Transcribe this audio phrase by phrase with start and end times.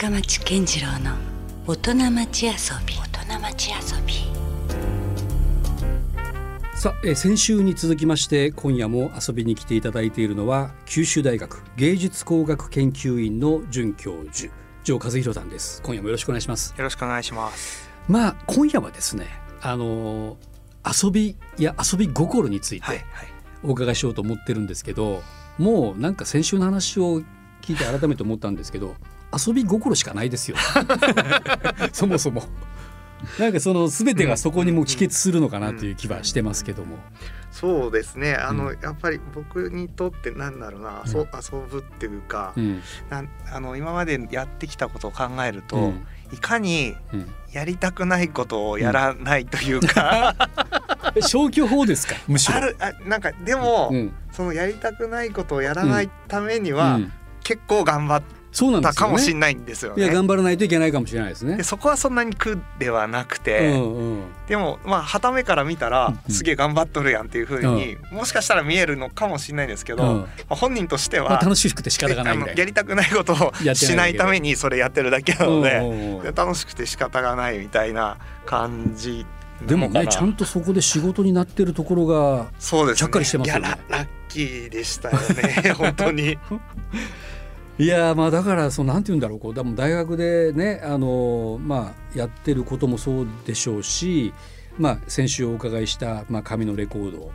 [0.00, 1.16] 深町健次郎の
[1.66, 2.52] 大人町遊
[2.86, 4.14] び大人町遊び
[6.78, 17.90] さあ、えー先週に続きまして今夜も遊びに来ていただいているのは九州大学芸術工学研究院の准教授城和弘さんです今夜もよろしくお願いしますよろしくお願いします。
[18.06, 19.26] まあ今夜はですね
[19.60, 23.28] あのー遊びや遊び心についてはいはい。
[23.64, 25.22] お伺いしようと思ってるんですけど、
[25.58, 27.20] もうなんか先週の話を
[27.62, 28.94] 聞いて改めて思ったんですけど
[29.36, 30.56] 遊び心しかないですよ。
[31.92, 32.44] そもそも。
[33.38, 36.98] なんかその全てがそこにもう帰結するのかなという気はしてますけども、
[37.50, 38.34] そうですね。
[38.34, 42.80] あの、うやっぱり僕にとってなんだろうな、遊遊ぶっていうか、うん。
[43.50, 46.06] あの今までやってきたことを考えると、うん。
[46.32, 47.28] いかにうん。
[47.52, 50.36] やりたくないことをやらないというか、
[51.16, 52.14] え 消去法ですか？
[52.28, 52.58] むしろ。
[52.58, 54.12] あるあなんかでも、うん。
[54.30, 57.12] そのやりたくないことをやらないためには、うん。
[57.42, 58.90] 結構頑張っそうなんね。
[58.92, 60.08] かもしれないんですよね。
[60.10, 61.56] 頑張らないといけないかもしれないですね。
[61.56, 61.62] で。
[61.62, 66.34] そこはそんなに苦ではなくうて、んうんでもまあ傍目から見たらうん。
[66.34, 70.20] すげえ頑張っとるやんっていう風に、もしかしたら見えるのかもしれないですけど、うん。
[70.20, 79.26] まあ本人としては、まあ、楽しくて仕方がないやりたくないことをしないためにそれやってるだけなので、うん 楽しくて仕方がないみたいな感じ
[79.66, 82.98] でもねちゃんとそこで仕事になってるところがそうですね。
[82.98, 83.60] ちゃっかりしてますよね。
[83.60, 86.38] いやララッキーでしたよね本当に
[87.78, 94.32] いやーまあだからそのなんて言うんだろうこう多分大学でねあのーまあやってることもそうでしょうし、
[94.78, 97.30] まあ先週お伺いしたまあ紙のレコードだっ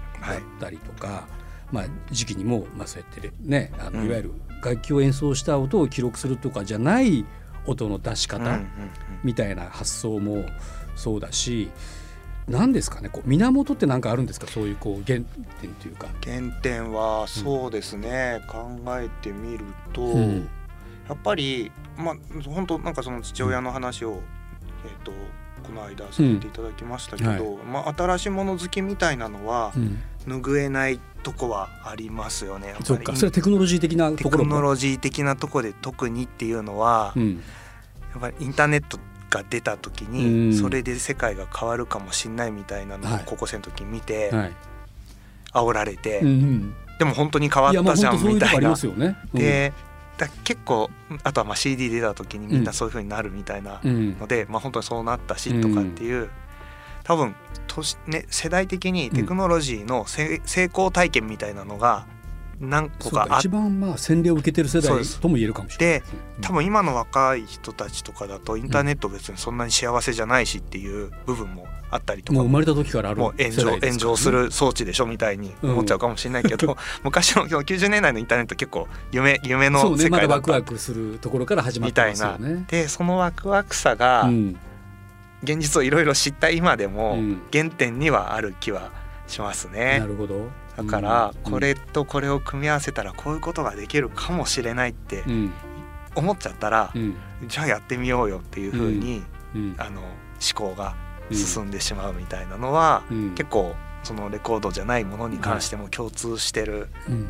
[0.59, 1.27] たりとか、
[1.71, 4.31] まあ時期にもまあそうやってねあのうんいわゆる
[4.63, 7.25] 楽器を演奏した音を記録するとかじゃない
[7.65, 8.59] 音の出し方
[9.23, 10.43] みたいな発想も
[10.95, 11.69] そうだし。
[12.47, 14.47] 何ですかねこう源って何かあるんですか？
[14.47, 15.19] そういうこう原
[15.61, 16.07] 点というか。
[16.23, 20.49] 原点はそうですね、考えてみると、うん。
[21.07, 24.21] やっぱりまあ本当なんかその父親の話を、
[24.85, 25.11] えっ、と
[25.63, 27.71] この間させていただきましたけど、うん。
[27.71, 29.99] まあ新しいもの好きみたいなのはうん。
[30.25, 32.75] 拭えないとこはありますよね。
[32.85, 33.13] そっか。
[33.13, 34.51] それはテクノロジー的なテところも。
[34.51, 37.43] クノロジー的なところで特にっていうのは、うん。
[38.11, 38.99] やっぱりインターネット
[39.33, 40.49] が出た時うん。
[40.51, 43.23] にそれで世界が変わるかもしんないみたいなのをはい。
[43.25, 44.51] 高校生の時に見てはい。
[45.53, 46.19] 煽られて、
[46.97, 48.75] でも本当に変わったじゃんみたいな。
[49.33, 49.73] で
[50.17, 50.89] だ結構
[51.23, 54.17] あとはまあ CD 出た時にみんなそういう風になるみたいなうん。
[54.19, 56.29] ので、まあ本当にそうなったしとかっていう、
[57.03, 57.35] 多分
[57.67, 62.05] 年、ね、世代的にテクノロジーのせ、成功体験みたいなのが
[62.69, 65.99] 何個かかあっ一番まあ洗礼を受けてる世代とも言えるかもしれない。
[66.01, 66.19] てですね。
[66.41, 73.87] 多分今の若い人たちとかだとインターネット別にそんなに幸せじゃないしっていう部分もあったりとかもう生まれた時からあるもう炎上ね。
[73.87, 80.35] 炎上する装置でしょみたいに思っちゃうかもしれないけど、 昔の90年代のインターネット結構夢夢の世界だった。
[80.35, 82.37] ワクワクするところから始まってみたいな。
[82.67, 84.57] でそのワクワクさがうん。
[85.43, 87.41] 現実をいろいろ知った今でもうん。
[87.51, 88.91] 原点にはある気は
[89.27, 89.99] しますね。
[89.99, 90.07] な。
[90.07, 90.49] るほど。
[90.75, 95.51] だからうんこれとこれを組み合わせたらこういうことができるかもしれないってうん。
[96.15, 97.15] 思っちゃったらうん。
[97.47, 99.23] じゃあやってみようよっていう風に
[99.55, 99.75] うん。
[99.77, 100.09] あの思
[100.53, 100.95] 考が
[101.31, 103.35] 進んでしまうみたいなのはうん。
[103.35, 107.27] 結構そのレコードじゃないものに関しても共通してるうん。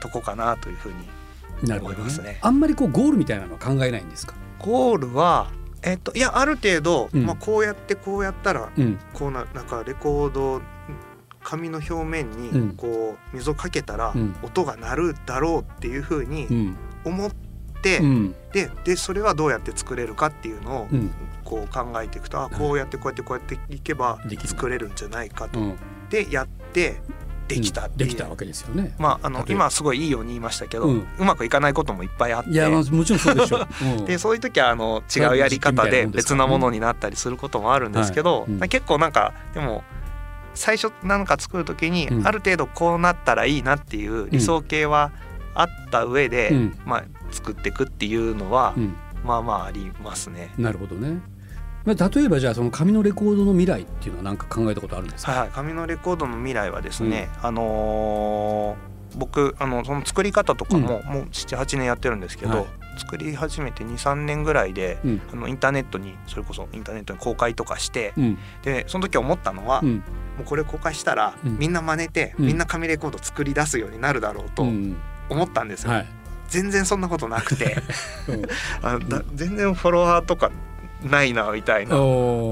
[0.00, 0.92] とこかなというふう
[1.62, 2.30] に思いますね。
[2.30, 2.38] ね。
[2.42, 4.34] あんまりこうゴールみたいなのは考えないんですか？
[4.58, 5.50] ゴールは
[5.82, 7.24] えっといやある程度、うん。
[7.24, 8.98] まあ、こうやってこうやったらうん。
[9.14, 10.60] こうななんかレコード
[11.42, 12.68] 紙の表面うん。
[12.68, 14.36] にこう水をかけたらうん。
[14.42, 16.76] 音が鳴るだろうっていうふうにうん。
[17.04, 17.30] 思っ
[17.82, 18.34] て、うん。
[18.52, 21.10] ででそれはどうやって作れるかっていうのをうん。
[21.44, 25.60] こう考えていくとあいこうやってこうやってこうやっていけば作れるんじゃないかと。
[25.60, 25.76] うん。
[26.08, 27.00] でやって
[27.48, 28.08] できたっていう。
[28.10, 28.94] できたわけですよね。
[28.98, 32.50] まああの今すごいいいように言いましたけど、ううんまくいかないこともいっぱいあって。
[32.50, 33.68] いやまあもちろんそうでしょう。
[34.00, 34.04] うん。
[34.06, 39.84] でそういう時はあの違うやり方で別なものになったりすることもあるんですけど、結構なんかでも
[40.54, 42.26] 最初なんか作る時にうん。
[42.26, 45.12] ある程度こうなったらいいなっていう理想形は
[45.54, 46.78] あった上で、うん。
[46.84, 48.94] まあ、作っていくっていうのは、うん。
[49.24, 50.52] まあまあありますね。
[50.58, 51.20] なるほどね。
[51.84, 55.32] まあ例えばじゃあその紙のレコードの未来っていうのは何か考えたことあるんですか？
[55.32, 62.66] はいはい、紙のレコードの未来はですね、あのー僕あのその作り方とかももう78年やってるんですけど、はい
[62.98, 65.20] 作り始めて23年ぐらいで、うん。
[65.32, 68.38] あのインターネットにそれこそインターネットに公開とかして、うん。
[68.62, 69.96] でその時思ったのは、うん。
[69.96, 70.02] も
[70.40, 71.58] うこれ公開したら、うん。
[71.58, 72.46] みんな真似て、うん。
[72.46, 74.96] みんな紙レコード作り出すようになるだろうとうん。
[75.28, 75.92] 思ったんですよ。
[75.92, 76.06] はい。
[76.48, 77.76] 全然そんなことなくて。
[78.28, 78.42] うん。
[78.82, 80.50] あだ全然フォロワーとか
[81.04, 81.96] ないなみたいな。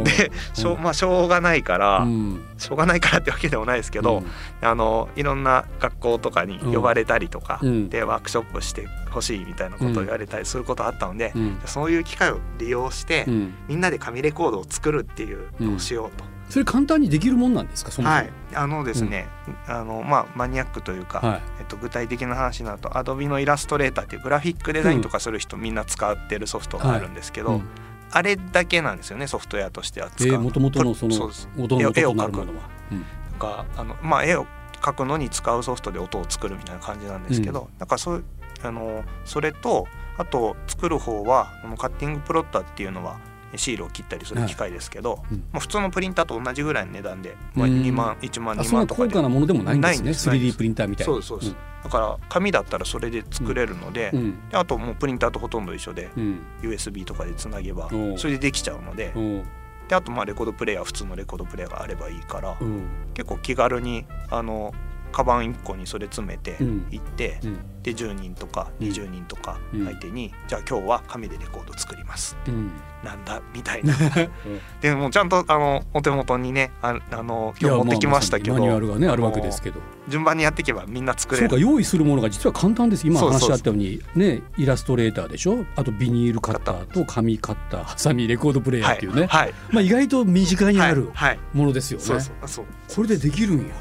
[0.05, 2.45] でしょうまあしょうがないから、うん。
[2.59, 4.27] しょうがないからってわけでもないですけど、うん。
[4.61, 7.89] あのいろんな学校とかに呼ばれたりとか、うん。
[7.89, 11.61] でワークショップしてほしいみたいなことを言われたりすることあったので、うん。
[11.67, 13.55] そういう機会を利用して、うん。
[13.69, 16.25] みんなで紙レコードを作るっていうのをしようと。
[16.51, 19.29] それ簡単にできるもんなんですかそはい、あのですね、
[19.69, 21.43] あのまあマニアックというか、はい。
[21.61, 27.69] えっと、具体的な話になるとアドビのイラストレーターっていうグラフィックデザインとかする人、みんな使ってるソフトがあるんですけど、うん
[28.13, 30.29] あれだけなんですよねソフトウェアとしては使う。
[30.29, 32.69] えー、元々のそのそうです元の元となるものは。
[32.93, 33.05] うん
[33.41, 34.47] があの、まあ、絵を
[34.81, 38.25] 描くのに使うソフトで音を作るみたいな感じなんですけど、なんかそう
[38.63, 43.19] あのそれとあと作る方はこのカッティングプロッターっていうのは
[43.57, 45.39] シールを切ったりする機械ですけど、うん。
[45.53, 49.09] まあ、普通のプリンターと同じぐらいの値段で、まあ、うん2万1万2あそんな万とかで。
[49.09, 49.97] 高価なものでもないんですね。
[49.97, 50.31] ないんです。
[50.31, 51.13] 3D プリンターみたいな。
[51.13, 51.41] そうですそう。
[51.41, 54.49] です、だから紙だったらそれで作れるので,、うん。
[54.51, 56.41] であともうプリンターとほとんど一緒でうん。
[56.63, 59.21] USB とかでつなげばそれでできちゃうのでう。
[59.21, 59.43] ん
[59.89, 62.85] であとまあレコードプレーヤー普通のレコードプレーヤーがあればいいからうん。
[63.15, 64.73] 結構気軽にあの
[65.13, 66.87] カバン1個にそれ詰めてうん。
[66.91, 67.59] 行って、うん。
[67.83, 68.89] で10人とかうん。
[68.89, 69.85] 20人とかうん。
[69.85, 72.37] 相手に、じゃあ今日は紙でレコード作ります。
[72.47, 72.71] うん。
[73.05, 73.41] なんだ？
[73.55, 73.95] みたいな。
[74.83, 79.81] でもちゃんとあのお手元にねああの今日持ってきましたけど、マニュアルがねあるわけですけど。
[80.09, 81.49] 順番にやっていけばみんな作れる。
[81.49, 83.07] そうか用意するものが実は簡単です。
[83.07, 85.65] 今話し合ったようにねイラストレーターでしょ？
[85.77, 91.31] あとビニールカッターと紙カッターハサミレコードプレーヤーっていうね、はい、まあ意外と身近にあるはい。
[91.31, 91.39] はい。
[91.55, 92.35] ものですよね、そうそう。
[92.47, 92.65] そう。
[92.95, 93.75] これでできるんや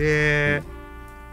[0.00, 0.62] で、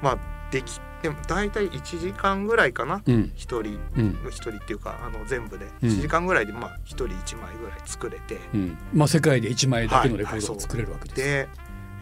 [0.02, 0.18] まあ
[0.52, 3.02] できでも大体1時間ぐらいかな。
[3.06, 3.32] うん。
[3.36, 3.80] 1人うん。
[4.26, 5.68] 1人っていうかあの全部で。
[5.82, 5.90] うん。
[5.90, 8.78] 1時間ぐらいでまあ1人1枚ぐらい作れて、うん。
[8.94, 11.50] まあ世界で1枚だけのレコードはいを作れるわけです、で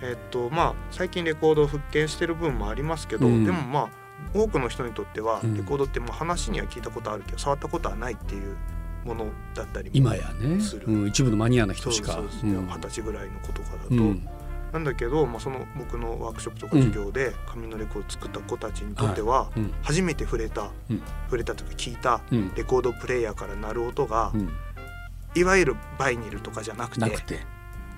[0.01, 3.45] えっとまあ最近レコードを復権してる分もありますけど、うん。
[3.45, 3.89] でもまあ
[4.33, 5.57] 多くの人にとってはうん。
[5.57, 8.55] レコードってもう話には聞いたことあるけど触ったことはないっていう
[9.03, 10.61] ものだったりも今やね。
[10.61, 12.13] する、うん、一部のマニアな人しか。
[12.13, 12.65] そうそうん。
[12.67, 14.27] 二十歳ぐらいの子とかだと、うん
[14.75, 19.73] なんだけど、まあ、その僕のワークショップとか授業で紙のレコードを作った子たちにとっては、うん。
[19.81, 21.01] 初めて触れた、うん。
[21.27, 22.53] 触れたとか聞いたうん。
[22.55, 24.49] レコードプレーヤーから鳴る音が、うん。
[25.33, 27.39] いわゆるバイニルとかじゃなくて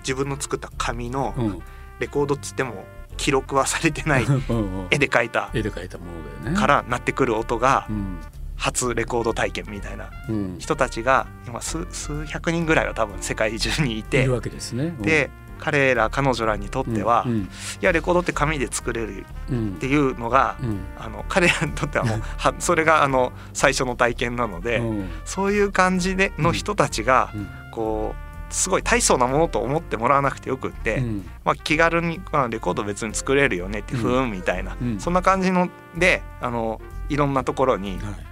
[0.00, 1.58] 自分の作った紙のうん。
[1.98, 2.84] レコードっつっても
[3.16, 4.22] 記録はされてない
[4.92, 6.60] 絵で描いた絵で描いたものだよね。
[6.60, 8.20] から鳴ってくる音がうん。
[8.54, 10.56] 初レコード体験みたいなうん。
[10.60, 14.94] 人たちが今数数百人ぐらいは多分世界中にいいてるわけですね。
[15.00, 17.48] で彼ら彼女らにとっては、いうん。
[17.80, 19.68] やレコードって紙で作れるうん。
[19.70, 20.80] っていうのが、うん。
[20.98, 25.08] あの彼らにとってはもうはそれがあの最初の体験なので、うん。
[25.24, 27.48] そういう感じでの人たちがうん。
[27.72, 28.14] こ
[28.50, 31.28] うすごい大層なものと思ってもらわなくてよくって、うん。
[31.44, 35.00] まあ、気軽に、まあ、レコード別に作れるよねってうんふーんみたいな、うん。
[35.00, 38.27] そんな感じのであのいろんなところにはい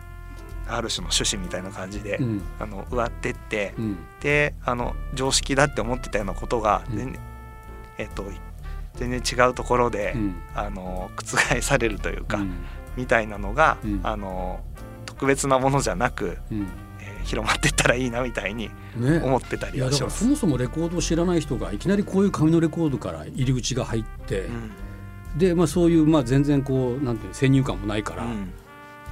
[0.68, 2.42] ある種の趣旨みたいな感じで、うん。
[2.58, 3.96] あの植わってって、うん。
[4.20, 6.96] であの常識だって思ってたようなことがうん。
[6.96, 7.20] 全然、
[7.98, 8.24] えっと
[8.94, 10.34] 全然違うところで、うん。
[10.54, 12.52] あの覆されるというか、うん。
[12.96, 14.00] みたいなのが、うん。
[14.02, 14.60] あの
[15.04, 16.66] 特別なものじゃなく、うん。
[17.00, 19.18] えー広まってったらいいなみたいにね。
[19.18, 20.24] 思ってたりはします。
[20.24, 24.70] からそもそもレコードを知らない人がいきなりこういう紙のレコードから入り口が入って、うん。
[25.38, 28.52] でまあそういうまあ全然こうなんていう先入観もないから、うん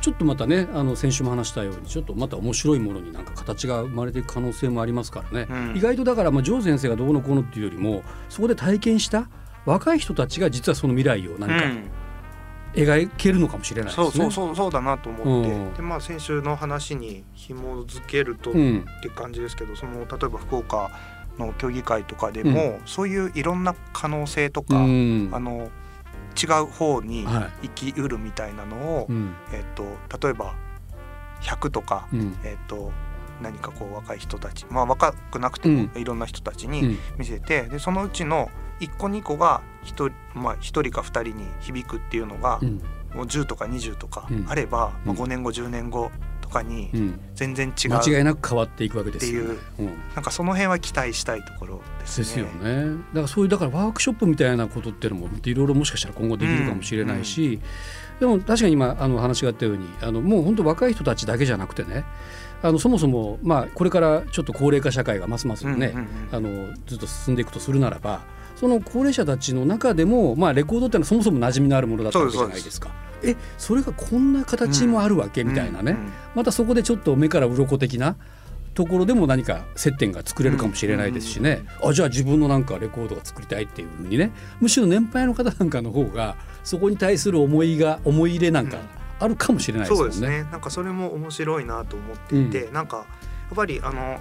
[0.04, 5.76] ちょっとまたねあの先週も話したようにちょっとまた面白いものになんか形が生まれていく可能性もありますからね、うん。
[5.78, 9.30] 意外とだからまあジョー先生がどうのこうのっていうよりもそこで体験した
[9.64, 11.90] 若い人たちが実はその未来をなんかうん。
[12.74, 14.10] 描けるのかもしれないですね。
[14.10, 15.72] そうそうそうそうだなと思って、うん。
[15.72, 18.84] でまあ先週の話に紐づけるとっうん。
[19.02, 20.90] て感じですけど、その例えば福岡
[21.38, 25.30] の競技会とかでも、そういういろんな可能性とか、うん。
[25.32, 25.70] あの
[26.40, 29.34] 違う方には生きうるみたいなのを、うん。
[29.52, 29.84] えっと
[30.26, 30.54] 例えば
[31.42, 32.38] 100とか、うん。
[32.44, 32.92] えっと
[33.42, 36.98] 何かこう若い人たちまあ若くなくてもいろんな人たちにうん。
[37.18, 38.50] 見せて、でそのうちの
[38.80, 42.80] 1個2個が 1, まあ、1人か2人に響くっていうのが、うん。
[43.14, 44.46] もう10とか20とかうん。
[44.48, 45.18] あれば、まあ、うん。
[45.18, 47.20] 5年後10年後とかにうん。
[47.34, 49.54] 全然違う、間違いなく変わっていくわけですよ、ね。
[49.54, 49.86] ってう。
[49.86, 49.86] ん。
[50.14, 52.24] なんかその辺は期待したいところですね。
[52.24, 52.84] ですよね。
[52.86, 57.60] だからそういうだからワークショップみたいなことっていうのもいろいろもしかしたら今後できるかもしれないし、
[58.20, 62.04] でも確かに今あの話があったようにあのもう本当若い人たちだけじゃなくてね。
[62.62, 68.22] あのそもそもまあこれからちょっと高齢化社会がますますね、うんうんうんあのずっと進んでいくとするならば
[68.56, 72.90] その高齢者たちの中でも、まあ、レコードってのはそもそも馴染みのあるものだったわけじゃないですか。
[73.24, 78.16] えそれがこんな形もあるわけ、みたいなね、うんうんまたそこでちょっと目から鱗的な
[78.74, 84.32] ところでも何か接点が作れるかもしれないですしね、あじゃあ自分のなんかレコードが作りたいっていうふうにね。
[84.60, 88.78] むしろ年配の方なんかの方がそこに対する思いが思い入れなんか
[89.20, 90.28] あるかもしれないですそうですね。
[90.28, 93.02] ねなんかそれも面白いなと思っていて、なんかや
[93.52, 94.18] っぱりあの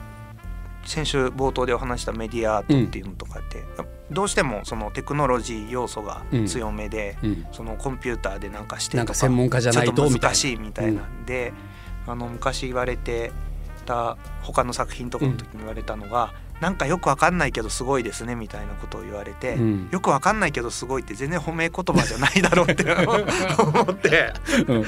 [0.85, 3.63] 先週冒頭でお話したメディアアートっていうのとかって、
[4.13, 7.45] どうしてもそのテクノロジー要素が強めで、うん。
[7.51, 11.53] そのコンピューターでなんかしてなんかとか専門家じゃないと難しいみたいなんで、
[12.07, 13.31] あの昔言われて
[13.83, 19.89] た他の作品とかの時に言われたのが、なんかよくわかんないけどすごいですねみたいなことを言われて、うん。
[19.91, 22.85] よくわかんないけどすごいって全然褒め言葉じゃないだろうって
[23.59, 24.33] 思って。
[24.67, 24.77] うん。
[24.77, 24.85] う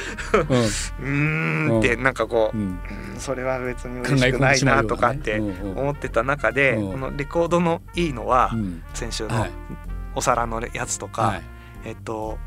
[1.01, 2.63] ーんってなんかこう、うん。
[2.63, 2.79] うん
[3.17, 6.91] それは別に考嬉しくないなとかって思ってた中で、うん。
[6.93, 8.83] このレコードのいいのは、うん。
[8.93, 9.51] 先週のはい。
[10.15, 11.41] お皿のやつとか、はい。
[11.83, 12.37] えっと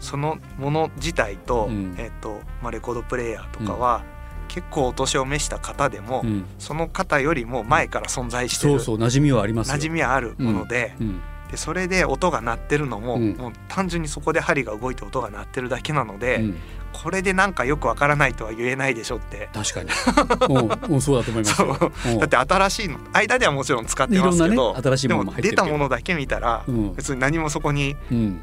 [0.00, 1.94] そのもの自体と、うん。
[1.96, 4.02] えっとまあ、レコードプレーヤーとかは、
[4.50, 6.44] 結構お年を召した方でも、うん。
[6.58, 9.76] その方よりも前から存在してるそうそう馴染みはありますよ。
[9.76, 13.36] 馴染みはあるもので,、うんでそれで音が鳴ってるのも,、うん。
[13.36, 16.56] もう単純にそこで針が動いて音が鳴ってるだけなので、うん。
[16.92, 19.48] これでなんかよくわからないとは言えないでしょって。
[19.52, 19.90] 確かに。
[20.50, 26.94] うんうんそうだと思いますだって新しいの間ではもちろん使ってますけど、新しいでも出たものだけ見たら、うん。
[26.94, 28.40] 別に何もそこにうん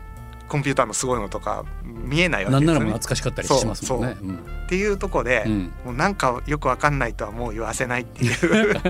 [0.47, 2.91] コンピューターのすごいのとか見えないわなんならけですよね。
[2.91, 4.17] もう懐かしかったりしますもんね。
[4.21, 5.73] うんっていうとこで、うん。
[5.85, 8.29] もうなんかよくわかんないとはもう言わせないってい
[8.67, 8.81] う よ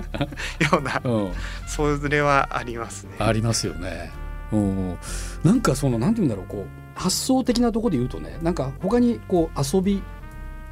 [0.79, 1.31] うなうん。
[1.67, 3.11] それはありますね。
[3.19, 4.11] ありますよね。
[4.51, 4.97] うん、
[5.43, 10.01] なんかそのなんて言うんだろうこう発想的なところで言うとねなんか他にこう遊び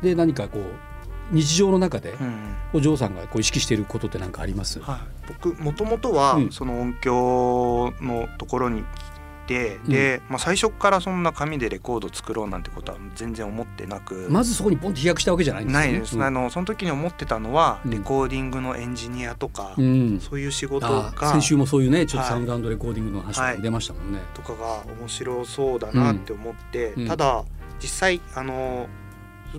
[0.02, 2.56] で何かこう日常の中でうん。
[2.74, 6.52] お嬢さんがこう意識していることって何かあります、はい、僕もともとはうん。
[6.52, 9.15] その音響のところに来
[9.48, 15.88] て、で、まあ、最初からそんな紙でレコード作ろうなんてことは全然思ってなく、まずそこにポンと飛躍したわけじゃないんですよね。
[15.92, 17.92] ないです、あのその時に思ってたのは、うん。
[17.92, 22.46] レコーディングのエンジニアとか、うん、そういう仕事あが先週もそういうねちょっとはい。
[22.46, 23.56] サウンドレコーディングの話はい。
[23.58, 24.20] が出ましたもんね。
[24.34, 27.08] とかが面白そうだなって思って、うん。
[27.08, 27.44] ただ
[27.80, 28.88] 実際あの、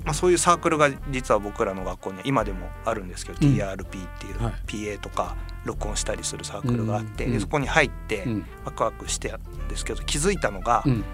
[0.04, 3.54] まあ、そういうサークルが実は僕らの学校には今でもあるんですけど、うん。
[3.54, 3.86] TRP っ
[4.18, 4.54] ていうはい。
[4.66, 8.46] PA とか録音したりするサークルがあって、うんでそこに入ってうん。
[8.64, 11.04] ワクワクしてたんですけど気づいたのが、うん。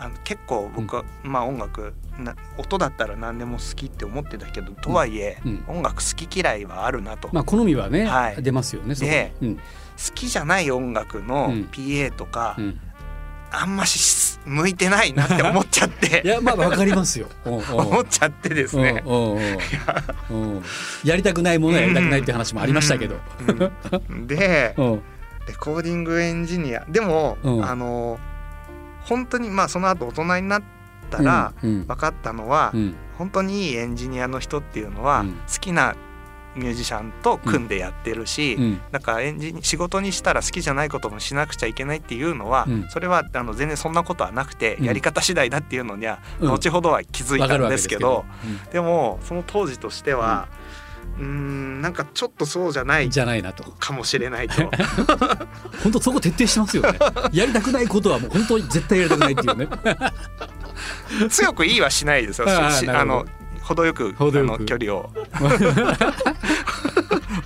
[0.00, 5.64] あの結構僕は、まあ、音楽な音だったら何でも好きって思ってたけどとはいえ、うん。
[5.66, 7.28] 音楽好き嫌いはあるなと。
[7.32, 8.42] まあ好みはね、はい。
[8.42, 8.94] 出ますよね。
[8.94, 9.56] でうん。
[9.56, 9.62] 好
[10.14, 11.68] きじゃない音楽のうん。
[11.72, 12.80] PA とか、うん
[13.50, 16.22] あんまし向いてないなって思っちゃって。
[16.24, 17.28] いやまあわかりますよ。
[17.44, 19.02] 思っちゃってですね。
[21.04, 23.16] やりたくないものはやりたくないっていう話もありましたけど。
[24.08, 25.02] うんでうん。
[25.46, 26.84] レコーディングエンジニア。
[26.88, 27.64] でも、うん。
[27.64, 28.18] あの
[29.02, 30.62] 本当にまあその後大人になっ
[31.10, 31.86] たらうん。
[31.86, 32.94] 分かったのは、うん。
[33.16, 35.32] 本当にいいエンジニアの人っていうのは、うん。
[35.32, 35.94] 好きな
[36.58, 38.80] ミュージシャンと組んでやってるし、うん。
[38.92, 42.88] なんかエンジニ仕事にしたら好きじゃないこともしなくちゃいけないっていうのは、うん。
[42.90, 44.84] それはあの全然そんなことはなくて、うん。
[44.84, 46.50] やり方次第だっていうのには、うん。
[46.50, 48.72] 後ほどは気づいたんですけどうん。
[48.72, 50.48] でもその当時としては
[51.18, 53.64] うーんなんかちょっとそうじゃないじゃないなと。
[53.72, 54.54] かもしれないと。
[55.82, 56.98] 本当そこ徹底してますよね。
[57.32, 59.68] やりたくないことはもう本当に絶対やりたくないっていうね。
[61.30, 62.46] 強く言いはしないですよ。
[62.48, 63.26] あの
[63.62, 64.54] 程よく程よく。
[64.54, 65.10] あの距離を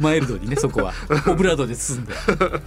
[0.01, 0.93] マイルドにねそこは。
[1.29, 2.15] オブラートで包んで。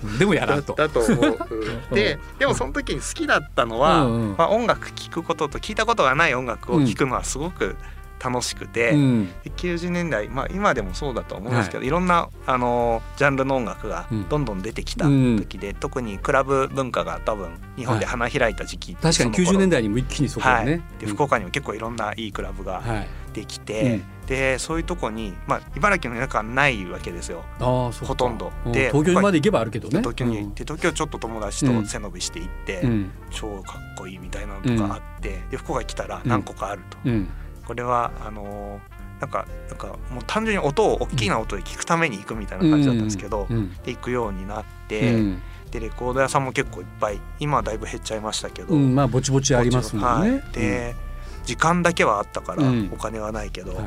[0.03, 0.73] うんでもやらんと。
[0.73, 1.37] だと思う。
[1.93, 4.35] ででもその時に好きだったのは、うんうん。
[4.37, 7.75] まあ、音楽聴くことと聞いたことがない音楽を聴くのはすごく
[8.23, 9.27] 楽しくて、うん。
[9.43, 14.29] で90年代、まあ、今でもそうだと思うんですけど、い、ろんなあのジャンルの音楽がうん。
[14.29, 20.65] どんどん出てきた時で、特にクラブ文化が多分日本で花開いた時期、確かに90年代代にも一気にそこはい。
[20.65, 27.43] で福岡にも結構いろんないいクラブがはいできて、でそういうとこに、まあ、茨城の田舎はないわけですよ。
[27.59, 28.53] ああそほとんど。
[28.65, 28.71] うん。
[28.71, 29.99] で東京にまで行けばあるけどね。
[29.99, 32.89] 東京に行って東京ちょっと友達と背伸びして行って、うん。
[32.89, 37.27] うん超かっこいいみたいなのとかあって、で福岡来たら何個かあると、うん。
[37.65, 43.73] これはあのーなんかなんかもう単純に音を大きな音で聞くために行くみたいな感じだったんですけど、うん。
[43.83, 45.41] で行くようになっうて、ん。
[45.71, 48.95] でレコード屋さんも結構いっぱい今はだいぶ減っちゃいましたけど、うん。
[48.95, 50.95] まあぼちぼちありますもんね、はい、で、
[51.45, 52.89] 時間だけはあったからうん。
[52.93, 53.85] お金はないけど、うんはい。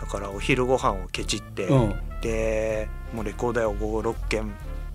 [0.00, 1.94] だからお昼ご飯をケチって、うん。
[2.20, 4.52] でもうレコード屋を5 6軒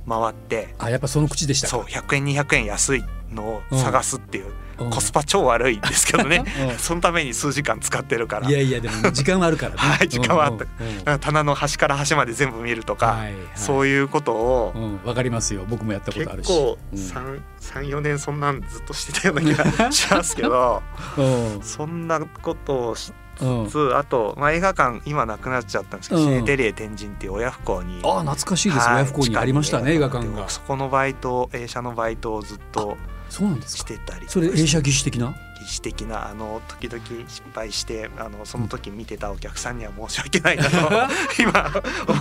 [0.07, 1.77] 回ってあやっぱその口でしたか？
[1.77, 4.53] そう100円200円安いのを探すっていう、うん
[4.89, 6.43] コスパ超悪いんですけどね。
[6.71, 6.77] うん。
[6.77, 8.49] そのために数時間使ってるから。
[8.49, 9.77] いやいやでも時間はあるからね。
[9.79, 10.57] はい時間はあっ
[11.05, 13.33] た棚の端から端まで全部見るとか、はいはい。
[13.55, 14.73] そういうことを。
[14.75, 15.65] うんわかりますよ。
[15.67, 16.47] 僕もやったことあるし。
[16.47, 17.43] 結構うん。
[17.61, 20.81] 34年そんなんずっとしてたような気が しますけど
[21.17, 21.59] うん。
[21.61, 23.67] そんなことをしうん。
[23.67, 26.27] つつあと、まあ、映画館今なくなっちゃったんですけど、うん。
[26.27, 28.01] シネテリエ天神っていう親不孝に。
[28.03, 28.87] ああ懐かしいです。
[28.87, 30.49] はい親不孝にありましたね映画館が。
[30.49, 32.97] そこのバイト映写のバイトをずっと
[33.31, 33.79] そうなんですか？
[33.79, 35.33] してたりそれ映写技師的な？
[35.61, 40.71] 理士的なあの時々失敗してあのその時見てたお客さんには申し訳ないなと
[41.39, 41.71] 今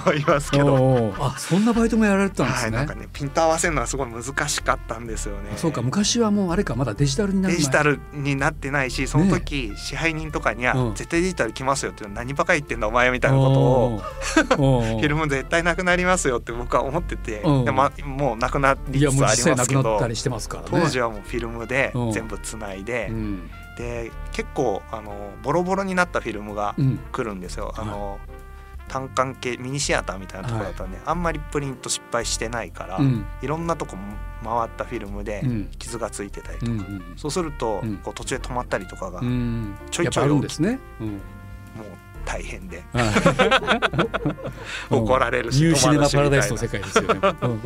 [0.04, 0.74] 思いますけど。
[0.74, 1.24] おー。
[1.24, 2.76] あそんなバイトもやられてたんですはい、ね。
[2.76, 5.52] なんかねピント合わせるのはすごい難しかったんですよね。
[5.56, 10.94] そうか昔はもうあれかまだデジタルになデジタルになってないしその時、支配人とかには、うん。
[10.94, 14.02] 絶対デジタル来ますよって何ばかり言ってんだお前みたいなことを
[14.58, 17.64] をフィルム絶対なくなりますよって僕は思ってて、うん。
[17.64, 20.68] でまもうなくなりつつありますけどなったりしてますからね。
[20.70, 22.12] 当時はもうフィルムでうん。
[22.12, 23.29] 全部つないで、うん
[23.76, 26.98] で結構あのボロボロになったフィルムがうん。
[27.12, 27.72] 来るんですよ。
[27.76, 28.18] あの
[28.88, 33.24] 単管系ミニシアターみたいなところだったらね、あんまりプリント失敗してないから、うん。
[33.40, 33.96] いろんなとこ
[34.42, 35.70] 回ったフィルムでうん。
[35.78, 37.98] 傷がついてたりとか、うんうんそうすると、うん。
[37.98, 39.74] こう途中で止まったりとかがうもん。
[39.90, 40.80] ちょいちょいやっぱあるんですね。
[41.00, 41.06] うん。
[41.08, 41.10] う
[42.24, 42.82] 大変で。
[42.92, 43.02] は
[44.90, 47.20] い怒られるし、ニューシネマパラダイスの世界ですよね。
[47.42, 47.60] う ん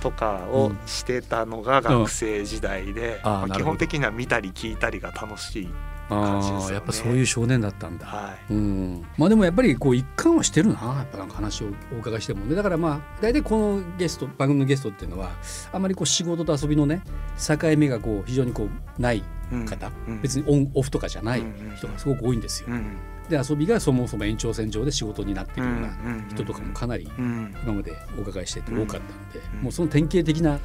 [0.00, 3.76] とかをしてたのが学生時代で、まああーなるほど。
[3.76, 5.70] 基本的には見たり聞いたりが楽しい。
[6.10, 6.64] 感じですよね。
[6.64, 8.06] ああやっぱそういう少年だったんだ。
[8.06, 8.52] はい。
[8.52, 12.54] うん、まあでもやっぱりこう一貫はしてるなやっぱなんか話をお伺いしてもね。
[12.54, 15.30] だからまあ大体このゲスト番組のゲストっていうのは
[15.72, 17.02] あんまりこう仕事と遊びのね
[17.38, 18.64] 境目がこう非常にこ
[18.98, 19.66] うないうん。
[19.66, 20.20] 方、うん。
[20.20, 22.68] 別にオンオフとかじゃないうん人がすごく多いんですよ。
[22.70, 22.96] うん
[23.28, 27.54] で遊びがそもそも延長線上で仕事になってるようなうん人とかもかなりうん。
[27.62, 29.62] 今までお伺いしてて多かったので、うん。
[29.62, 30.58] もうその典型的な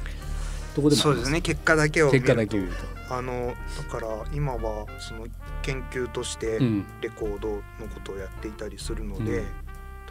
[0.76, 1.40] ところでもそうですね。
[1.40, 3.14] 結果だけを見る結と果だけを言うと。
[3.16, 5.26] あのだから今はその
[5.62, 6.86] 研究としてうん。
[7.00, 7.62] レコードの
[7.94, 9.44] ことをやっていたりするので、うん。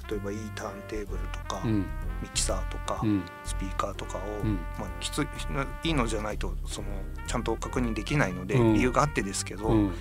[0.10, 1.86] 例えばいいターンテーブルとか、うん。
[2.22, 3.24] ミキサーとか、うん。
[3.44, 4.56] スピーカーとかを、うん。
[4.80, 5.28] まあ、きつい
[5.84, 6.88] いいのじゃないとその
[7.28, 8.74] ちゃんと確認できないので、うん。
[8.74, 9.92] 理由があってですけど、うん。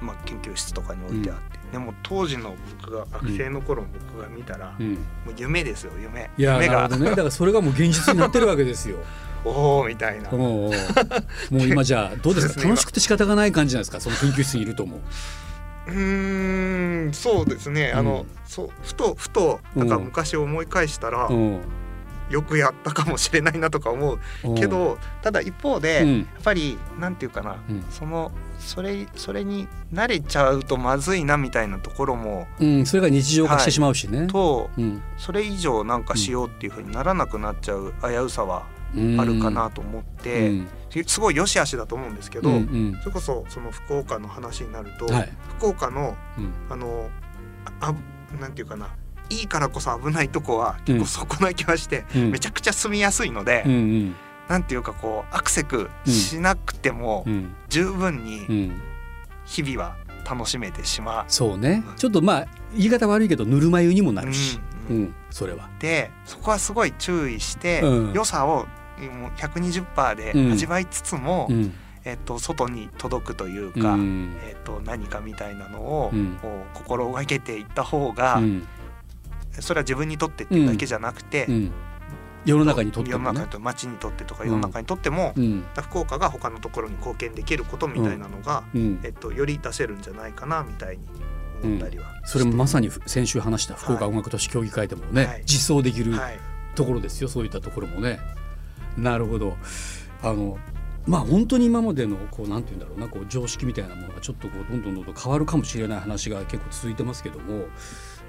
[0.00, 4.94] まあ、研究室とかに置いてあって、でも当時の僕が学生の頃僕が見たら、うん。
[4.94, 4.98] も
[5.30, 6.30] う夢ですよ夢。
[6.36, 6.88] いや夢が。
[6.88, 7.10] なるほどね。
[7.10, 8.98] だからそれがもう現実になってるわけですよ。
[9.48, 10.72] おおみたいな、もう
[11.62, 12.60] 今じゃあどうですか？
[12.62, 14.00] ね 楽しくて仕方がない感じなんですか？
[14.00, 15.00] その研究室にいるとも。
[15.86, 21.60] うーんそうですね、あのうんそうふとふとなんか昔思い返したら、うん。
[22.30, 24.18] よくやったかもしれないなとか思う。
[24.44, 24.54] うん。
[24.54, 26.18] けど、ただ一方で、うん。
[26.18, 27.82] やっぱりなんていうかな、うん。
[27.90, 34.26] そのそれそれに慣れちゃうとまずいなみたいなところもうん、それが日常化してしまうしね。
[34.26, 35.02] とうん。
[35.16, 38.77] それ以上なんかしようっていうふうにならなくなっちゃう危うさはうん
[39.18, 40.68] あるかなと思って、うん。
[41.06, 42.50] すごい良し悪しだと思うんですけど、
[43.02, 45.32] それこそその福岡の話になると、はい。
[45.58, 46.52] 福岡のうん。
[46.70, 47.10] あの
[47.80, 47.94] あ
[48.40, 48.88] なんていうかな
[49.30, 52.30] いいからこそ危ないとこは結構そこな気はして、うん。
[52.30, 53.64] めちゃくちゃ住みやすいので、
[54.48, 57.54] なんていうかこうアクセクしなくてもうん。
[57.68, 58.36] 十分うに
[58.68, 58.80] ん。
[59.44, 59.96] 日々は
[60.28, 61.82] 楽しめてしまそうね。
[61.86, 61.96] うん。
[61.96, 64.26] ちょっとまあ言い方悪いけどぬるま湯にもなう。
[64.26, 64.58] るし、
[64.90, 65.02] ううん。
[65.04, 65.14] ん。
[65.30, 65.68] それは。
[65.78, 68.12] でそこはすごい注意して、うん。
[68.14, 68.66] 良さを
[69.06, 70.52] もう120%でうん。
[70.52, 71.72] 味わいつつも、うん。
[72.04, 74.36] えっと、外に届くといううか、ん。
[74.44, 76.38] えっと、何かみたいなのを、うん。
[76.74, 78.66] 心がけていった方が、うん。
[79.60, 81.72] それは自分にとってっていうだけじゃなくて、うん。
[82.44, 83.24] 世の中にとってもね。
[83.26, 83.50] 世の中に。
[83.50, 85.64] と町にとってとかうん世の中にとっても、うん。
[85.74, 89.00] 福岡が他のところに貢献できることみたいなのが、うん。
[89.02, 91.04] えっと、より出せるんじゃないかなみたいに
[91.62, 95.42] 思ったりはそれもまさに先週話した福岡音楽都市協議会でもね、はい。
[95.44, 96.38] 実装できるはい。
[96.74, 98.20] ところですよそういったところもね。
[98.98, 99.56] なるほど。
[100.22, 100.58] あの
[101.06, 107.64] まあ本当に今までのこうなんて言うんだろうなこう常識みたいなものがちょっとこうどんどんどんどん変わるかもしれない話が結構続いてますけども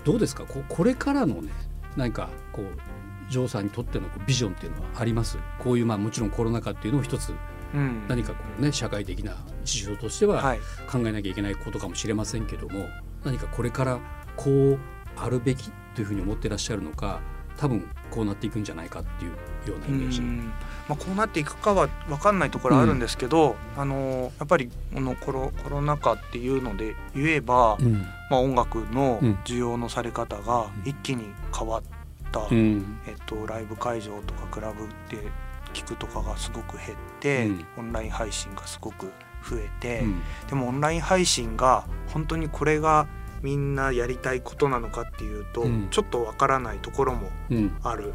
[0.06, 0.46] どうですか？
[0.46, 1.52] こうこれからのね
[1.98, 5.38] 何かこうジョーさんにとってのこうビジョンっていうのはあります？
[5.60, 7.34] こういうまあもちろんコロナ禍っていうのも一つ
[7.74, 8.06] うん。
[8.08, 10.60] 何かこうね社会的な事情としてははい。
[10.90, 12.86] 考えなきゃいけないことかもしれませんけども
[13.26, 14.00] 何かこれから
[14.38, 14.80] こう
[15.18, 17.20] あるべきというふうに思ってらっしゃるのか
[17.58, 19.34] 多分こうなっていくんじゃないかっていう
[19.68, 20.22] ようなイメージ。
[20.22, 20.54] うん。
[20.88, 28.06] まあ、こうなっていくかは分かんないところあるんですけど、あのやっぱりこのコロコロナ禍っていうので言えば、うん。
[28.30, 31.26] まあ、音楽のうん需要のされ方が一気に
[31.58, 31.84] 変わっ
[32.32, 33.00] た、うん。
[33.08, 35.28] えっと、ライブ会場とかクラブで
[35.74, 37.66] 聞くとかがすごく減って、うん。
[37.78, 39.12] オンライン配信がすごく
[39.48, 40.22] 増えて、うん。
[40.48, 43.08] でもオンライン配信が本当にこれが
[43.42, 45.88] みんなやりたいことなのかっていうと、うん。
[45.92, 47.76] ちょっとわからないところもうん。
[47.84, 48.14] ある。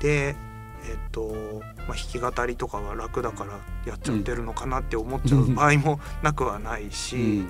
[0.00, 0.36] で
[0.86, 3.52] えっとまあ、弾き語りとかは楽だから
[3.86, 7.48] やっちゃってるのかなって思っちゃう場合もなくはないし、うん。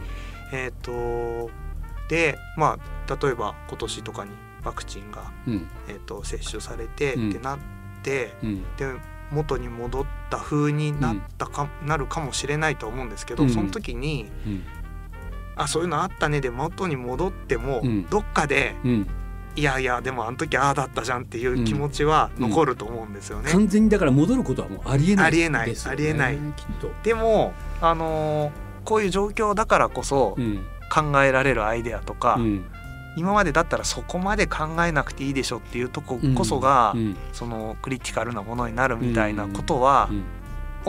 [0.52, 1.50] えっと
[2.08, 4.30] でまあ例えば今年とかに
[4.64, 5.68] ワクチンが、うん。
[5.88, 7.30] えっと接種されてうん。
[7.30, 7.58] ってなっ
[8.02, 8.62] て、うん。
[8.76, 8.86] で
[9.32, 13.50] 元に戻った風になったか、なるかもしれないと思うんですけど、うん。
[13.50, 14.62] その時にうん。
[15.56, 18.06] あそういうのあったねで元に戻っても、うん。
[18.06, 19.06] どっかでうん
[19.56, 23.50] いやいやでもあの時ああだったじゃんっていう気持ちは残ると思うんですよね。
[23.52, 26.36] 完全にだから戻ることはもうありえないありえないありえない。
[26.56, 26.90] きっと。
[27.02, 28.50] でもあのー
[28.84, 30.64] こういう状況だからこそうん。
[30.92, 32.64] 考えられるアイデアとか、うん。
[33.16, 40.24] 今までだったらそこまで考えなくていいでしょっていうとここそが、うんそのクリティカルなものになるみたいなことは、うん。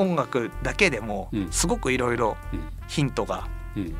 [0.09, 1.47] 音楽だけでもうん。
[1.51, 2.59] すごくいろいろうん。
[2.87, 3.47] ヒントが
[3.77, 3.95] うん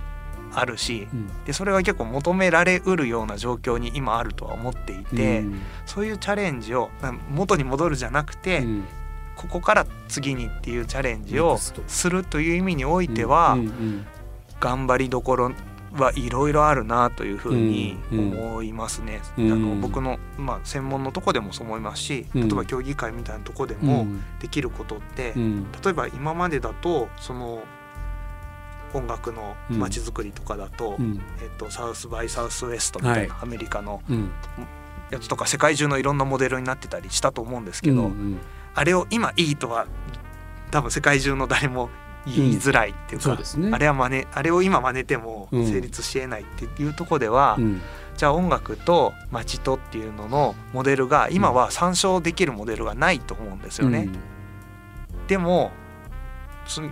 [0.55, 1.45] あるしうん。
[1.45, 5.61] でそれは結構求められうるような状況に今あるとは思っていて、うん。
[5.85, 8.83] そういうチャレンジをな元に戻るじゃなくて、うん。
[9.35, 13.57] ここから次にっていうチャレンジをするという意味においては、
[14.59, 15.51] 頑張りどころ
[15.93, 19.21] はいろいろあるなというふうに思いますね。
[19.37, 19.51] うん。
[19.51, 22.41] あの僕の、まあ、専門のとこでもそう思いますしうん。
[22.47, 24.21] 例えば競技会みたいなとこでうん。
[24.39, 25.71] できることって、うん。
[25.83, 27.63] 例えば今までだとその
[28.95, 31.21] 音楽の街づくりとかだと,、うん。
[31.41, 34.31] えっとサウス・バイ・サウスウエストみたいな、はアメリカのうん。
[35.11, 38.39] やつとか世界中のいろんなモデルになってたりしたと思うんですけど、うん
[38.77, 39.87] あれを今いいとは
[40.69, 41.89] 多分世界中の誰も
[42.25, 43.69] 言いづらいっていうか、そうですね。
[43.71, 45.65] あれは真似あれを今真似てもうん。
[45.65, 47.81] 成立しえないっていうところでは、うん。
[48.17, 54.09] じゃあ音楽と街とっていうののモデルが今は参照できるモデルがないと思うんですよね。
[55.27, 55.84] でもす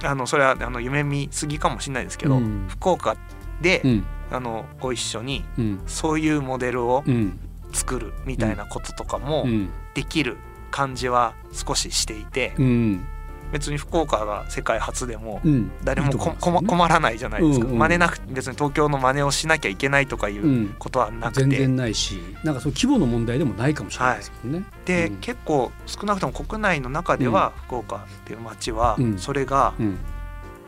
[0.03, 2.65] あのそれはあの夢見すぎかもしれないですけど、うん。
[2.67, 3.17] 福岡
[3.61, 4.05] で、うん。
[4.31, 5.81] あのご一緒にうん。
[5.85, 7.39] そういうモデルをうん。
[7.71, 9.69] 作るみたいなこととかもうん。
[9.93, 10.37] できる
[10.71, 13.05] 感じは少ししていて、うん
[13.53, 15.71] 別に福岡が世界初でもうん。
[15.83, 17.77] 誰も困らないじゃないですか、うんうん。
[17.77, 20.75] 真似なく別に東京の真似をしなきゃいけないとかいううん。
[20.79, 24.65] ことはなくて、全然ないしなんかそう規模の問題でもないかもしれないですもんね。
[24.85, 25.15] で、うん。
[25.17, 29.17] 結構少なくとも国内の中では福岡っていう街はうん。
[29.17, 29.97] それがうん。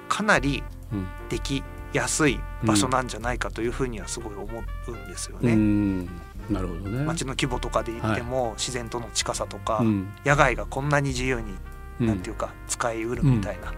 [0.08, 1.08] かなりうん。
[1.30, 4.45] できやすい場所なんじゃないかというふうにはすごい思
[4.88, 5.56] うんですようね。
[5.56, 6.06] ん。
[6.50, 7.04] なるほどね。
[7.06, 10.08] 街の規模とかで言っても自然との近さとか、うん。
[10.26, 11.56] 野外がこんなに自由に、
[11.99, 13.73] うんなんていうか使いうるみたいな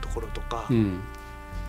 [0.00, 1.00] ところとか、うん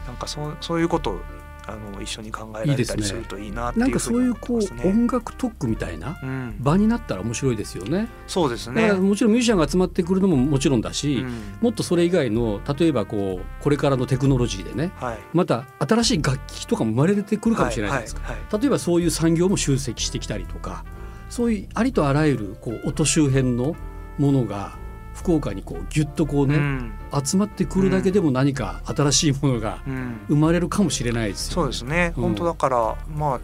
[0.07, 1.21] なんかそうそういうことを
[1.67, 4.87] あの一緒に考えられたりするといいなってないんかうふに思そういうこう。
[4.87, 8.09] 音楽特区みたいなうん、場になったら面白いですよね。
[8.27, 8.93] そうですね。
[8.93, 15.19] もちろんミュージシャンが集まってくるのももちろんだし、うんもっとそれ以外の例えばこうこれからのテクノロジーでねはい。
[15.33, 18.21] また新しい楽器とかも生まれてくるかもしれないですか。
[18.21, 20.83] はいはい例えばそういう産業も集積してきたりとか
[21.29, 23.75] そういうありとあらゆるこう音周辺の
[24.17, 24.77] ものが
[25.21, 26.93] 福岡にこうギュッとこうね、うん。
[27.23, 30.19] 集まってくるだけでも何か新しいものがうん。
[30.27, 32.23] 生まれるかもしれないですよ、そうですね、うん。
[32.23, 33.39] 本当だからまあ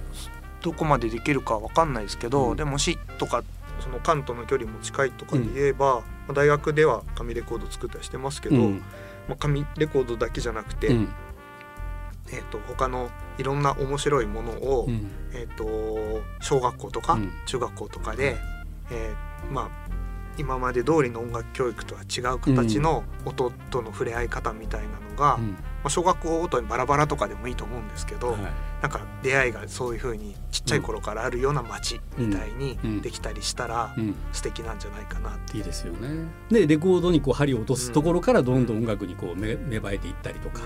[0.62, 2.58] どこまでできるかわかんないですけど、うん。
[2.58, 3.44] でも市とか
[3.80, 8.82] その関東の距離も近いとかで言えば、まあ大学では紙レコード作ったりしてますけど、うん。
[9.28, 11.10] まあ、紙レコードだけじゃなくて、うん。
[12.30, 15.12] えー、と他のいろんな面白いものを、うん。
[15.34, 17.32] えー、と小学校とかうん。
[17.46, 18.38] 中学校とかで、
[18.90, 20.07] えーまあ
[20.38, 25.52] 今まで通りの音楽教育とは違う形の音との触れ合い方みたいなのが、うん。
[25.52, 28.42] まあ、小学校ごとにバラバラとかでもいいと思うんですけど、はい。
[28.82, 33.02] なんか出会いがそういう風にちっちゃい頃からあるような街みたいにうん。
[33.02, 34.16] できたりしたらうん。
[34.32, 36.28] 素敵なんじゃないかなっていいですよね。
[36.50, 40.62] でレコードにこう針を落とすところからどんどん音楽にこう芽芽生えていったりとか、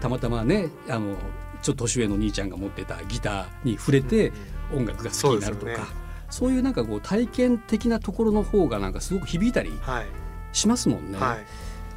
[0.00, 1.16] たまたまねあの
[1.62, 4.32] ちょっと年上の兄ちゃんが持ってたギターに触れて
[4.72, 5.88] 音楽が好きになるとか、
[6.30, 10.06] そういうなんかこう体験的なところの方がなんかすごく響いたりはい、
[10.52, 11.18] しますもんね。
[11.18, 11.44] はい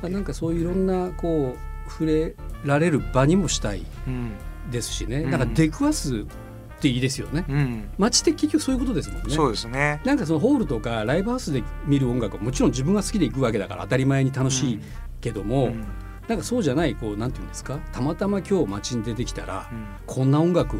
[0.02, 4.32] なんかそういういろんなこう触れられる場にもしたいうん
[4.72, 7.44] ですしね、うんなんか出くわすっていいですよね。
[7.50, 9.30] うん、街って結局そういうことですもんね。
[9.30, 10.00] そうですね。
[10.06, 14.80] なんかそのホールとかライブハウスで見る音楽はもちろん自分が好きで行くわけだから当たり前に楽しい
[15.20, 15.86] けども、うん
[16.30, 17.78] なんかそうじゃないこうなんていうんですか？
[17.92, 19.86] たまたま今日街に出てきたら、うん。
[20.06, 20.80] こんな音楽を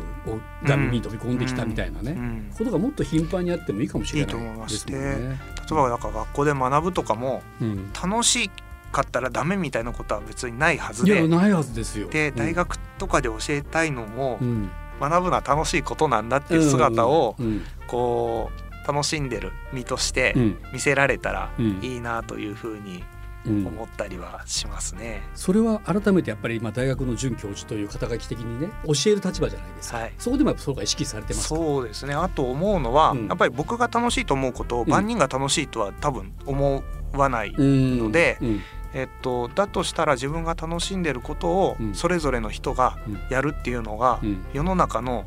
[0.64, 2.52] が耳に飛び込んできたみたいなね、うん。
[2.58, 5.08] ことがもっと頻繁にあってもいいかもしれないいいと思いまですすもんね。
[5.08, 5.18] ね。
[5.20, 5.28] 例
[5.72, 7.92] えばなんか学校で学ぶとかもうん。
[7.94, 8.50] 楽し
[8.92, 12.10] かったらダメみたいなことは別にないはずいやでないはずですよ。
[12.10, 14.70] で大学とかで教えたいのもうん。
[15.00, 18.52] 学ぶのは楽しいことなんだっていう姿をうんこ
[18.86, 20.58] う楽しんでる身としてうん。
[20.74, 21.80] 見せられたらうん。
[21.82, 25.24] いいなというふうにうん思ったりはしますね。
[25.34, 30.14] それは改めてやっぱり今大学の准教授という肩書き的にね教える立場じゃないですか、はい。
[30.18, 31.56] そこでもやっぱそこが意識されてますか？
[31.56, 32.14] そうですね。
[32.14, 34.90] あと思うのは、うんやっぱり僕が楽しいと思うことをん。
[34.90, 38.62] 万人が楽しいとは多分思わない、うんのでうん。
[38.94, 41.94] えっと、だとしたら自分が楽しんでることをうん。
[41.94, 43.20] それぞれの人がうん。
[43.30, 44.46] やるっていうのがうん。
[44.54, 45.26] 世の中の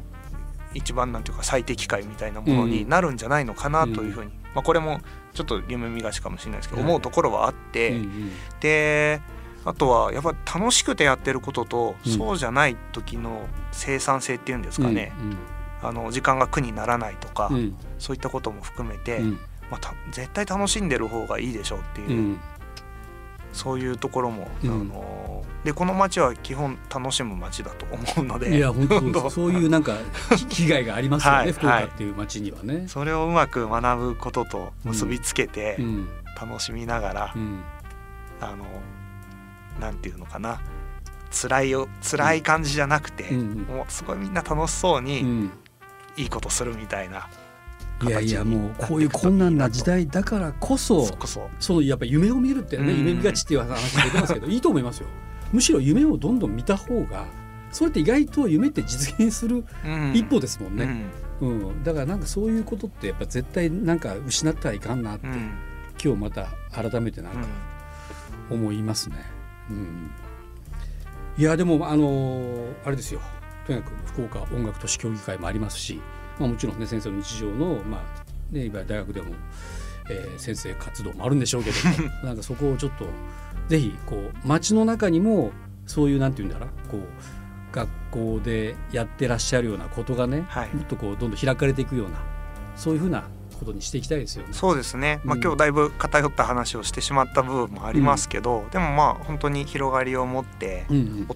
[0.75, 5.01] 一番なんていうか最適解みたいなものになるんじゃないのかなというふうに、まあ、これも
[5.35, 6.91] ちょっと夢見がしかもしれないですけど、はい。
[6.91, 9.21] 思うところはあって、うんで
[9.65, 12.13] あとはやっぱ楽しくてやってることと、うん。
[12.13, 15.13] そうじゃない時の生産性っていうんですかね、
[15.83, 15.89] うん。
[15.89, 17.77] あの時間が苦にならないとか、うん。
[17.99, 19.39] そういったことも含めて、うん。
[19.71, 22.41] まあ、た絶対楽しんでる方がいいでしょうっていう、うん
[23.53, 24.71] そういうところも、うん。
[24.71, 29.95] あのでこの街は基本楽しむ街だと思うのでいや本当そうどそういうなんか
[30.51, 32.89] 被害がありますよね、はい福岡っていう街にはね。
[32.89, 36.09] それをうまく学ぶことと結びつけてうん。
[36.41, 37.61] 楽しみながら、うん。
[38.41, 38.65] あの
[39.81, 40.61] なんていうのかな。
[41.31, 43.63] 辛いよ辛い感じじゃなくて、うん。
[43.63, 45.51] もうすごいみんな楽しそううにん。
[46.17, 47.29] いいことするみたいな、
[48.09, 55.09] いやいやもうこういう困難な時代だからこそそこそそのやっぱ夢を見るってね、うん夢見がちっていう話出てますけどいいと思いますよ。
[55.53, 57.27] むしろ夢をどんどん見た方が
[57.71, 60.13] それって意外と夢って実現するうん。
[60.15, 61.07] 一歩ですもんね、
[61.41, 61.59] うん。
[61.69, 61.83] うん。
[61.85, 65.53] だからなんかそういうことってやっぱ絶対なんか失ってはいかんなって、うん。
[66.03, 67.73] 今日また改めてなんかうん
[68.51, 69.17] 思いますね、
[69.71, 70.11] うん、
[71.39, 73.21] いやでもあのーあれですよ。
[73.67, 76.01] とにかく福岡音楽都市協議会もありますし、
[76.39, 79.35] まあ、もちろんね先生の日常のまあね今大学でも、
[80.11, 83.07] えー先生活動もあるんでしょうけども なんかそこをちょっと
[83.69, 85.53] ぜひこう街の中にも
[85.87, 87.01] そういうなんていうんだろうこう
[87.73, 90.75] 学校でやってらっしゃるようなことがね、はい。
[90.75, 92.17] もっとこうどんどん開かれていくような
[92.77, 93.25] そういうふうな
[93.59, 94.53] ことにしていきたいですよね。
[94.53, 95.43] そうですね、まあ、うん。
[95.43, 101.27] 今日だいぶ偏った話をしてしまった部分もありますけど、でもまあ本当に広がりを持ってうんうん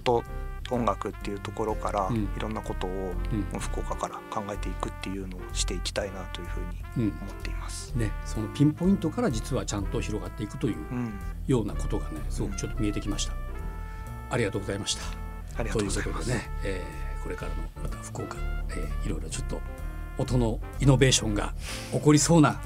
[0.69, 3.13] 音音楽っていうところからうんいろんなことを
[3.53, 7.93] うん福岡から考えていくっていうのをしていきたいなというふうにうん思っています。
[7.95, 11.13] ね、そのピンポイントから実はちゃんと広がっていくといううん、
[11.47, 13.33] ようなことがねすごくちょっと見えてきました。
[14.29, 15.01] ありがとうございました。
[15.59, 16.03] ありがとうございます。
[16.03, 18.37] ということでね、えーこれからのまた福岡、
[18.69, 19.59] えーいろいろちょっと
[20.17, 21.53] 音のイノベーションが
[21.91, 22.61] 起こりそうな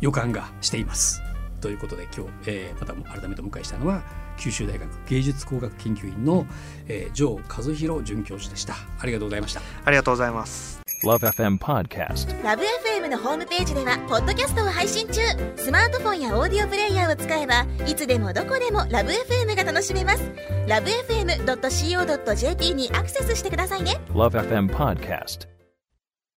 [0.00, 1.20] 予感がしています。
[1.60, 4.02] ということで今日、えーまた改めてお迎えしたのは
[4.38, 6.46] 九州大学芸術工学研究院の、
[6.86, 8.74] えー、城和弘准教授でした。
[9.00, 9.60] ありがとうございました。
[9.84, 10.80] ありがとうございます。
[11.04, 12.42] Love FM Podcast.
[12.42, 15.20] ラブ f m のホームページではポッドキャストを配信中
[15.56, 20.32] スマートフォンやオーディオプレイヤーを使えばいつでもどこでもラブ f m が楽しめます
[20.66, 25.57] ラブ FM.co.jp にアクセスしてくださいね Love FM Podcast.